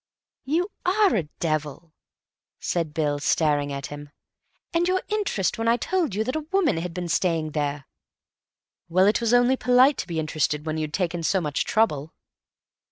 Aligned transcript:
"You 0.45 0.71
are 0.83 1.15
a 1.15 1.29
devil," 1.39 1.93
said 2.59 2.91
Bill, 2.95 3.19
staring 3.19 3.71
at 3.71 3.85
him. 3.93 4.09
"And 4.73 4.87
your 4.87 5.03
interest 5.09 5.59
when 5.59 5.67
I 5.67 5.77
told 5.77 6.15
you 6.15 6.23
that 6.23 6.35
a 6.35 6.47
woman 6.51 6.77
had 6.77 6.91
been 6.91 7.07
staying 7.07 7.51
there—" 7.51 7.85
"Well, 8.89 9.05
it 9.05 9.21
was 9.21 9.31
only 9.31 9.57
polite 9.57 9.97
to 9.99 10.07
be 10.07 10.17
interested 10.17 10.65
when 10.65 10.79
you'd 10.79 10.91
taken 10.95 11.21
so 11.21 11.39
much 11.39 11.65
trouble." 11.65 12.15